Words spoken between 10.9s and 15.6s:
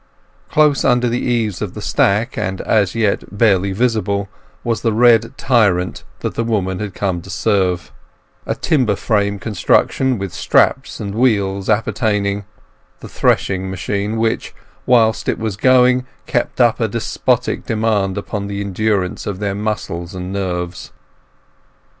and wheels appertaining—the threshing machine which, whilst it was